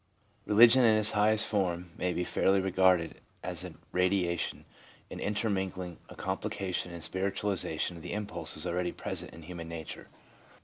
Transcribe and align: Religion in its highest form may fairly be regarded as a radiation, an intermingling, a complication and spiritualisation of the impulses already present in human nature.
Religion 0.47 0.81
in 0.83 0.97
its 0.97 1.11
highest 1.11 1.45
form 1.45 1.91
may 1.95 2.11
fairly 2.23 2.57
be 2.57 2.63
regarded 2.63 3.21
as 3.43 3.63
a 3.63 3.75
radiation, 3.91 4.65
an 5.11 5.19
intermingling, 5.19 5.99
a 6.09 6.15
complication 6.15 6.91
and 6.91 7.03
spiritualisation 7.03 7.95
of 7.97 8.01
the 8.01 8.13
impulses 8.13 8.65
already 8.65 8.91
present 8.91 9.31
in 9.31 9.43
human 9.43 9.69
nature. 9.69 10.07